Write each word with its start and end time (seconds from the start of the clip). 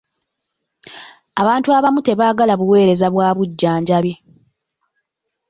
Abantu 1.41 1.69
abamu 1.77 1.99
tebaagala 2.03 2.53
buweereza 2.59 3.07
bwa 3.13 3.29
bujjanjabi. 3.37 4.13